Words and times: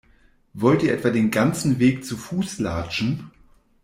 Wollt 0.55 0.81
ihr 0.81 0.93
etwa 0.95 1.11
den 1.11 1.29
ganzen 1.29 1.77
Weg 1.77 2.03
zu 2.03 2.17
Fuß 2.17 2.57
latschen? 2.57 3.29